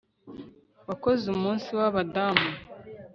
[0.87, 2.47] Wakoze Umunsi wAbadamu